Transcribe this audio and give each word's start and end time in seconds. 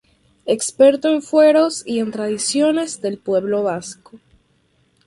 Experto 0.47 1.09
en 1.13 1.21
fueros 1.21 1.83
y 1.85 1.99
en 1.99 2.09
tradiciones 2.09 3.01
del 3.01 3.19
pueblo 3.19 3.61
vasco. 3.61 4.19